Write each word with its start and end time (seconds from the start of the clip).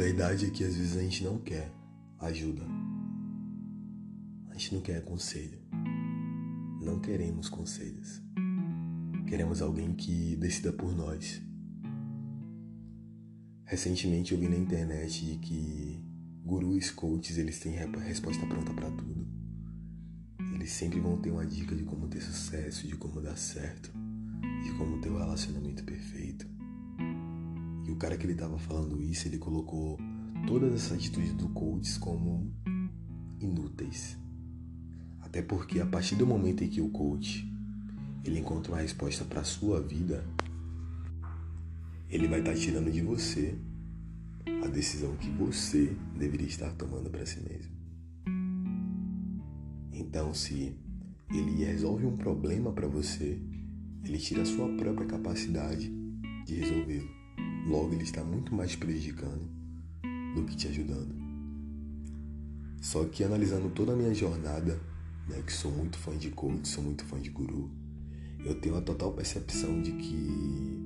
verdade 0.00 0.46
é 0.46 0.50
que 0.50 0.64
às 0.64 0.74
vezes 0.74 0.96
a 0.96 1.02
gente 1.02 1.22
não 1.22 1.38
quer 1.38 1.70
ajuda. 2.20 2.62
A 4.48 4.54
gente 4.54 4.74
não 4.74 4.80
quer 4.80 5.04
conselho. 5.04 5.58
Não 6.80 6.98
queremos 7.00 7.50
conselhos. 7.50 8.22
Queremos 9.28 9.60
alguém 9.60 9.92
que 9.92 10.36
decida 10.36 10.72
por 10.72 10.96
nós. 10.96 11.42
Recentemente 13.66 14.32
eu 14.32 14.40
vi 14.40 14.48
na 14.48 14.56
internet 14.56 15.22
de 15.22 15.38
que 15.38 16.02
gurus, 16.44 16.90
coaches, 16.90 17.36
eles 17.36 17.60
têm 17.60 17.74
resposta 17.74 18.46
pronta 18.46 18.72
para 18.72 18.90
tudo. 18.92 19.28
Eles 20.54 20.70
sempre 20.70 20.98
vão 20.98 21.20
ter 21.20 21.30
uma 21.30 21.44
dica 21.44 21.76
de 21.76 21.82
como 21.82 22.08
ter 22.08 22.22
sucesso, 22.22 22.88
de 22.88 22.96
como 22.96 23.20
dar 23.20 23.36
certo, 23.36 23.92
de 24.64 24.72
como 24.78 24.98
ter 25.02 25.10
o 25.10 25.16
um 25.16 25.18
relacionamento 25.18 25.84
perfeito. 25.84 26.59
E 27.90 27.92
o 27.92 27.96
cara 27.96 28.16
que 28.16 28.24
ele 28.24 28.36
tava 28.36 28.56
falando 28.56 29.02
isso, 29.02 29.26
ele 29.26 29.36
colocou 29.36 29.98
todas 30.46 30.72
essas 30.74 30.92
atitudes 30.92 31.32
do 31.32 31.48
coach 31.48 31.98
como 31.98 32.54
inúteis. 33.40 34.16
Até 35.18 35.42
porque 35.42 35.80
a 35.80 35.86
partir 35.86 36.14
do 36.14 36.24
momento 36.24 36.62
em 36.62 36.68
que 36.68 36.80
o 36.80 36.88
coach 36.90 37.52
ele 38.24 38.38
encontra 38.38 38.70
uma 38.70 38.80
resposta 38.80 39.24
para 39.24 39.40
a 39.40 39.44
sua 39.44 39.82
vida, 39.82 40.24
ele 42.08 42.28
vai 42.28 42.38
estar 42.38 42.52
tá 42.52 42.56
tirando 42.56 42.92
de 42.92 43.02
você 43.02 43.58
a 44.64 44.68
decisão 44.68 45.16
que 45.16 45.28
você 45.28 45.92
deveria 46.16 46.46
estar 46.46 46.70
tomando 46.74 47.10
para 47.10 47.26
si 47.26 47.40
mesmo. 47.40 47.72
Então, 49.92 50.32
se 50.32 50.76
ele 51.28 51.64
resolve 51.64 52.06
um 52.06 52.16
problema 52.16 52.70
para 52.72 52.86
você, 52.86 53.42
ele 54.04 54.18
tira 54.18 54.42
a 54.42 54.46
sua 54.46 54.68
própria 54.76 55.08
capacidade 55.08 55.92
de 56.46 56.54
resolvê-lo. 56.54 57.19
Logo, 57.70 57.94
ele 57.94 58.02
está 58.02 58.24
muito 58.24 58.52
mais 58.52 58.74
prejudicando 58.74 59.48
do 60.34 60.44
que 60.44 60.56
te 60.56 60.66
ajudando. 60.66 61.14
Só 62.82 63.04
que 63.04 63.22
analisando 63.22 63.70
toda 63.70 63.92
a 63.92 63.96
minha 63.96 64.12
jornada, 64.12 64.80
né, 65.28 65.40
que 65.46 65.52
sou 65.52 65.70
muito 65.70 65.96
fã 65.96 66.18
de 66.18 66.30
coach, 66.30 66.66
sou 66.66 66.82
muito 66.82 67.04
fã 67.04 67.20
de 67.20 67.30
guru, 67.30 67.70
eu 68.44 68.60
tenho 68.60 68.76
a 68.76 68.80
total 68.80 69.12
percepção 69.12 69.80
de 69.80 69.92
que 69.92 70.80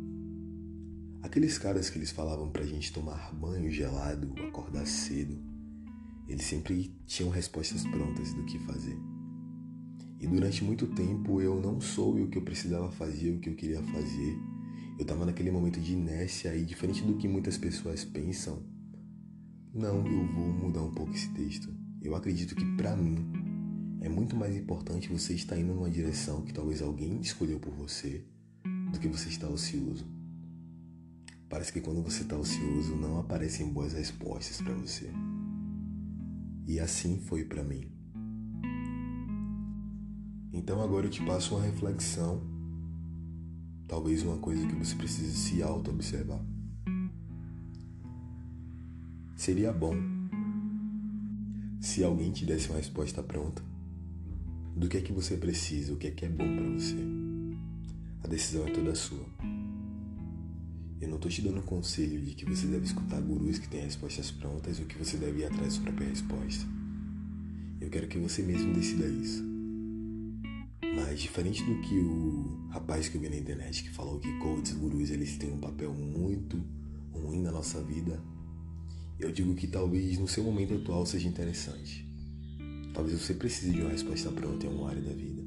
aqueles 1.23 1.57
caras 1.57 1.89
que 1.89 1.97
eles 1.97 2.11
falavam 2.11 2.51
pra 2.51 2.67
gente 2.67 2.93
tomar 2.93 3.33
banho 3.33 3.73
gelado, 3.73 4.35
acordar 4.47 4.87
cedo, 4.87 5.39
eles 6.29 6.45
sempre 6.45 6.95
tinham 7.07 7.31
respostas 7.31 7.83
prontas 7.85 8.35
do 8.35 8.45
que 8.45 8.59
fazer. 8.59 8.99
E 10.21 10.27
durante 10.27 10.63
muito 10.63 10.87
tempo 10.89 11.41
eu 11.41 11.59
não 11.63 11.81
soube 11.81 12.21
o 12.21 12.29
que 12.29 12.37
eu 12.37 12.43
precisava 12.43 12.93
fazer, 12.93 13.31
o 13.31 13.41
que 13.41 13.49
eu 13.49 13.55
queria 13.55 13.83
fazer. 13.83 14.39
Eu 14.97 15.03
estava 15.03 15.27
naquele 15.27 15.51
momento 15.51 15.81
de 15.81 15.93
inércia 15.93 16.55
e 16.55 16.65
diferente 16.65 17.03
do 17.03 17.17
que 17.17 17.27
muitas 17.27 17.59
pessoas 17.59 18.05
pensam, 18.05 18.63
não, 19.75 20.07
eu 20.07 20.27
vou 20.33 20.53
mudar 20.53 20.83
um 20.83 20.93
pouco 20.93 21.13
esse 21.13 21.29
texto. 21.31 21.69
Eu 22.01 22.15
acredito 22.15 22.55
que 22.55 22.65
para 22.77 22.95
mim 22.97 23.27
é 24.01 24.09
muito 24.09 24.37
mais 24.37 24.55
importante 24.57 25.09
você 25.09 25.35
estar 25.35 25.59
indo 25.59 25.75
numa 25.75 25.91
direção 25.91 26.43
que 26.43 26.53
talvez 26.53 26.81
alguém 26.81 27.21
escolheu 27.21 27.59
por 27.59 27.75
você 27.75 28.25
do 28.93 29.01
que 29.01 29.09
você 29.09 29.29
estar 29.29 29.49
ocioso. 29.49 30.07
Parece 31.49 31.73
que 31.73 31.81
quando 31.81 32.03
você 32.03 32.23
está 32.23 32.37
ocioso 32.37 32.95
não 32.95 33.19
aparecem 33.19 33.73
boas 33.73 33.95
respostas 33.95 34.61
para 34.61 34.75
você. 34.75 35.11
E 36.69 36.79
assim 36.79 37.19
foi 37.19 37.45
para 37.45 37.65
mim. 37.65 37.91
Então 40.53 40.81
agora 40.81 41.07
eu 41.07 41.11
te 41.11 41.25
passo 41.25 41.57
uma 41.57 41.65
reflexão, 41.65 42.41
talvez 43.87 44.23
uma 44.23 44.39
coisa 44.39 44.67
que 44.67 44.75
você 44.75 44.95
precise 44.95 45.37
se 45.37 45.63
auto-observar. 45.63 46.45
Seria 49.37 49.73
bom 49.73 49.95
se 51.81 52.03
alguém 52.03 52.33
te 52.33 52.47
desse 52.47 52.69
uma 52.71 52.79
resposta 52.79 53.23
pronta 53.23 53.63
do 54.75 54.89
que 54.89 54.97
é 54.97 55.01
que 55.01 55.13
você 55.13 55.37
precisa, 55.37 55.93
o 55.93 55.97
que 55.97 56.07
é 56.07 56.11
que 56.11 56.25
é 56.25 56.29
bom 56.29 56.57
para 56.57 56.71
você. 56.71 56.97
A 58.23 58.27
decisão 58.27 58.67
é 58.67 58.71
toda 58.71 58.95
sua. 58.95 59.27
Eu 61.01 61.09
não 61.09 61.17
estou 61.17 61.31
te 61.31 61.43
dando 61.43 61.61
conselho 61.63 62.21
de 62.23 62.35
que 62.35 62.47
você 62.47 62.67
deve 62.67 62.87
escutar 62.87 63.21
gurus 63.21 63.59
que 63.59 63.69
têm 63.69 63.83
respostas 63.83 64.31
prontas 64.31 64.81
ou 64.81 64.87
que 64.87 64.97
você 64.97 65.19
deve 65.19 65.41
ir 65.41 65.45
atrás 65.45 65.77
da 65.77 65.83
própria 65.83 66.09
resposta. 66.09 66.67
Eu 67.81 67.91
quero 67.91 68.09
que 68.09 68.19
você 68.19 68.43
mesmo 68.43 68.73
decida 68.73 69.07
isso. 69.07 69.54
Mas 71.15 71.23
diferente 71.23 71.63
do 71.63 71.81
que 71.81 71.97
o 71.97 72.67
rapaz 72.71 73.09
que 73.09 73.17
eu 73.17 73.21
vi 73.21 73.29
na 73.29 73.37
internet 73.37 73.85
que 73.85 73.91
falou 73.91 74.19
que 74.19 74.37
coaches, 74.41 74.73
gurus, 74.73 75.11
eles 75.11 75.37
têm 75.37 75.53
um 75.53 75.61
papel 75.61 75.95
muito 75.95 76.61
ruim 77.13 77.41
na 77.41 77.53
nossa 77.53 77.81
vida, 77.81 78.21
eu 79.21 79.31
digo 79.31 79.55
que 79.55 79.69
talvez 79.69 80.19
no 80.19 80.27
seu 80.27 80.43
momento 80.43 80.75
atual 80.75 81.07
seja 81.07 81.29
interessante. 81.29 82.05
Talvez 82.93 83.17
você 83.17 83.33
precise 83.33 83.71
de 83.71 83.81
uma 83.81 83.91
resposta 83.91 84.29
pronta 84.33 84.67
em 84.67 84.71
alguma 84.71 84.91
área 84.91 85.03
da 85.03 85.13
vida. 85.13 85.41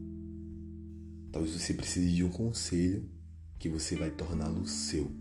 Talvez 1.33 1.53
você 1.53 1.73
precise 1.73 2.16
de 2.16 2.23
um 2.23 2.29
conselho 2.29 3.03
que 3.59 3.67
você 3.67 3.97
vai 3.97 4.11
torná-lo 4.11 4.66
seu. 4.66 5.11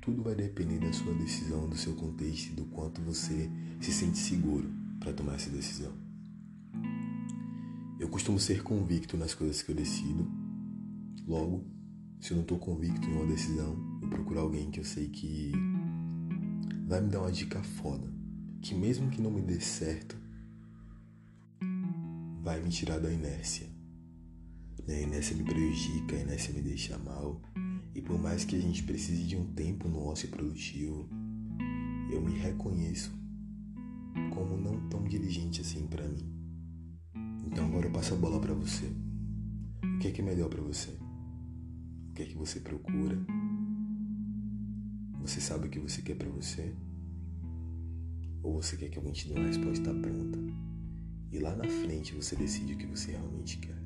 Tudo 0.00 0.22
vai 0.22 0.34
depender 0.34 0.78
da 0.78 0.94
sua 0.94 1.12
decisão, 1.12 1.68
do 1.68 1.76
seu 1.76 1.94
contexto 1.94 2.52
e 2.52 2.54
do 2.54 2.64
quanto 2.64 3.02
você 3.02 3.50
se 3.82 3.92
sente 3.92 4.16
seguro 4.16 4.66
para 4.98 5.12
tomar 5.12 5.34
essa 5.34 5.50
decisão. 5.50 6.03
Eu 8.04 8.10
costumo 8.10 8.38
ser 8.38 8.62
convicto 8.62 9.16
nas 9.16 9.32
coisas 9.32 9.62
que 9.62 9.70
eu 9.70 9.74
decido. 9.74 10.30
Logo, 11.26 11.64
se 12.20 12.32
eu 12.32 12.34
não 12.36 12.42
estou 12.42 12.58
convicto 12.58 13.08
em 13.08 13.12
uma 13.14 13.24
decisão, 13.24 13.98
eu 14.02 14.10
procuro 14.10 14.40
alguém 14.40 14.70
que 14.70 14.78
eu 14.78 14.84
sei 14.84 15.08
que 15.08 15.52
vai 16.86 17.00
me 17.00 17.08
dar 17.08 17.20
uma 17.22 17.32
dica 17.32 17.62
foda. 17.62 18.06
Que 18.60 18.74
mesmo 18.74 19.08
que 19.08 19.22
não 19.22 19.30
me 19.30 19.40
dê 19.40 19.58
certo, 19.58 20.18
vai 22.42 22.60
me 22.62 22.68
tirar 22.68 23.00
da 23.00 23.10
inércia. 23.10 23.66
A 24.86 24.92
inércia 24.92 25.34
me 25.34 25.42
prejudica, 25.42 26.14
a 26.14 26.20
inércia 26.20 26.52
me 26.52 26.60
deixa 26.60 26.98
mal. 26.98 27.40
E 27.94 28.02
por 28.02 28.20
mais 28.20 28.44
que 28.44 28.54
a 28.54 28.60
gente 28.60 28.82
precise 28.82 29.24
de 29.24 29.34
um 29.34 29.46
tempo 29.54 29.88
no 29.88 30.00
ócio 30.00 30.28
produtivo, 30.28 31.08
eu 32.12 32.20
me 32.20 32.38
reconheço 32.38 33.10
como 34.34 34.58
não 34.58 34.90
tão 34.90 35.04
diligente 35.04 35.62
assim 35.62 35.86
para 35.86 36.06
mim. 36.06 36.33
Então 37.46 37.66
agora 37.66 37.86
eu 37.86 37.92
passo 37.92 38.14
a 38.14 38.16
bola 38.16 38.40
para 38.40 38.54
você. 38.54 38.86
O 39.82 39.98
que 39.98 40.08
é 40.08 40.10
que 40.10 40.20
é 40.20 40.24
melhor 40.24 40.48
para 40.48 40.62
você? 40.62 40.90
O 42.10 42.12
que 42.14 42.22
é 42.22 42.26
que 42.26 42.36
você 42.36 42.60
procura? 42.60 43.18
Você 45.20 45.40
sabe 45.40 45.66
o 45.66 45.70
que 45.70 45.78
você 45.78 46.02
quer 46.02 46.16
para 46.16 46.28
você? 46.28 46.74
Ou 48.42 48.62
você 48.62 48.76
quer 48.76 48.90
que 48.90 48.98
alguém 48.98 49.12
te 49.12 49.28
dê 49.28 49.34
uma 49.34 49.46
resposta 49.46 49.94
pronta? 49.94 50.38
E 51.32 51.38
lá 51.38 51.56
na 51.56 51.64
frente 51.64 52.14
você 52.14 52.36
decide 52.36 52.74
o 52.74 52.76
que 52.76 52.86
você 52.86 53.12
realmente 53.12 53.58
quer. 53.58 53.82